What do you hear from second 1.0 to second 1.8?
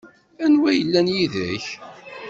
yid-k?